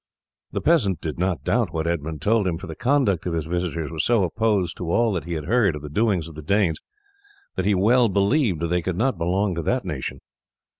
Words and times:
The 0.51 0.61
peasant 0.61 0.99
did 0.99 1.19
not 1.19 1.43
doubt 1.43 1.71
what 1.71 1.85
Edmund 1.85 2.23
told 2.23 2.47
him, 2.47 2.57
for 2.57 2.65
the 2.65 2.73
conduct 2.75 3.27
of 3.27 3.35
his 3.35 3.45
visitors 3.45 3.91
was 3.91 4.03
so 4.03 4.23
opposed 4.23 4.75
to 4.77 4.89
all 4.91 5.13
that 5.13 5.25
he 5.25 5.33
had 5.33 5.43
heard 5.45 5.75
of 5.75 5.83
the 5.83 5.89
doings 5.89 6.27
of 6.27 6.33
the 6.33 6.41
Danes 6.41 6.79
that 7.55 7.65
he 7.65 7.75
well 7.75 8.09
believed 8.09 8.63
they 8.63 8.81
could 8.81 8.97
not 8.97 9.19
belong 9.19 9.53
to 9.53 9.61
that 9.61 9.85
nation. 9.85 10.19